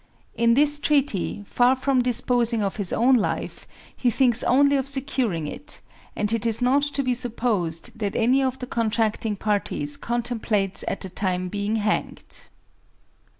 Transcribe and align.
In 0.33 0.55
this 0.55 0.79
treaty, 0.79 1.43
far 1.45 1.75
from 1.75 2.01
disposing 2.01 2.63
of 2.63 2.77
his 2.77 2.91
own 2.91 3.13
life, 3.13 3.67
he. 3.95 4.09
thinks 4.09 4.41
only 4.41 4.75
of 4.75 4.87
secur 4.87 5.35
ing 5.37 5.45
it, 5.45 5.79
and 6.15 6.33
it 6.33 6.47
is 6.47 6.59
not 6.59 6.81
to 6.97 7.03
be 7.03 7.13
supposed 7.13 7.91
that 7.99 8.15
any 8.15 8.41
of 8.41 8.57
the 8.57 8.65
con 8.65 8.89
tracting 8.89 9.37
parties 9.37 9.97
contemplates 9.97 10.83
at 10.87 11.01
the 11.01 11.09
time 11.09 11.49
being 11.49 11.75
hanged. 11.75 12.47